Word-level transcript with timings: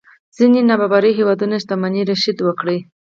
ځينې 0.35 0.61
نابرابرۍ 0.69 1.11
هېوادونو 1.19 1.55
شتمنۍ 1.63 2.01
رشد 2.09 2.37
وکړي. 2.43 2.77